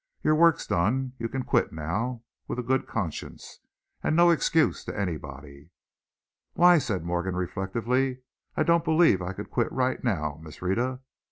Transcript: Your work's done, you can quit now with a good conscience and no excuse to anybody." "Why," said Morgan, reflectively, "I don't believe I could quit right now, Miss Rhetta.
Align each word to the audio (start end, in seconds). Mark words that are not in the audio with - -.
Your 0.23 0.33
work's 0.33 0.65
done, 0.65 1.13
you 1.19 1.29
can 1.29 1.43
quit 1.43 1.71
now 1.71 2.23
with 2.47 2.57
a 2.57 2.63
good 2.63 2.87
conscience 2.87 3.59
and 4.01 4.15
no 4.15 4.31
excuse 4.31 4.83
to 4.85 4.99
anybody." 4.99 5.69
"Why," 6.53 6.79
said 6.79 7.03
Morgan, 7.05 7.35
reflectively, 7.35 8.21
"I 8.57 8.63
don't 8.63 8.83
believe 8.83 9.21
I 9.21 9.33
could 9.33 9.51
quit 9.51 9.71
right 9.71 10.03
now, 10.03 10.39
Miss 10.41 10.59
Rhetta. 10.59 11.01